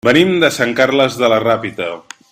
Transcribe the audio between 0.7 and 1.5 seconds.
Carles de la